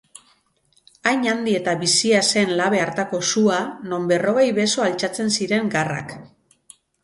[1.11, 3.61] Hain handi eta bizia zen labe hartako sua,
[3.93, 6.21] non berrogei beso altxatzen ziren garrak.